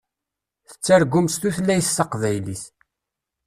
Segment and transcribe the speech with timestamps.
[0.69, 2.63] Tettargum s tutlayt taqbaylit.